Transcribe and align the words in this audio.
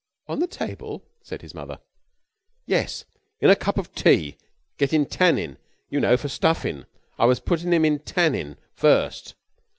"On 0.27 0.39
the 0.39 0.47
table?" 0.47 1.05
said 1.21 1.43
his 1.43 1.53
mother. 1.53 1.77
"Yes. 2.65 3.05
In 3.39 3.51
a 3.51 3.55
cup 3.55 3.77
of 3.77 3.93
tea. 3.93 4.35
Gettin' 4.79 5.05
tannin.' 5.05 5.59
You 5.91 5.99
know. 5.99 6.17
For 6.17 6.27
stuffin'. 6.27 6.87
I 7.19 7.25
was 7.27 7.39
puttin' 7.39 7.71
him 7.71 7.85
in 7.85 7.99
tannin' 7.99 8.57
first. 8.73 9.35